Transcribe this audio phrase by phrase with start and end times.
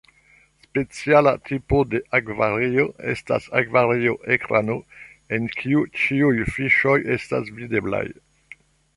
[0.67, 4.77] Speciala tipo de akvario estas akvario-ekrano
[5.37, 8.05] en kiu ĉiuj fiŝoj estas videblaj.